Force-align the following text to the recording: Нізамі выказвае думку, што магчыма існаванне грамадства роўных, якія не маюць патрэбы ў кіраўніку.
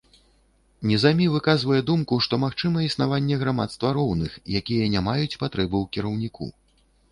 Нізамі 0.91 1.25
выказвае 1.33 1.77
думку, 1.89 2.13
што 2.27 2.39
магчыма 2.45 2.87
існаванне 2.89 3.39
грамадства 3.43 3.93
роўных, 3.99 4.31
якія 4.63 4.91
не 4.97 5.05
маюць 5.11 5.39
патрэбы 5.45 5.73
ў 5.83 5.85
кіраўніку. 5.95 6.53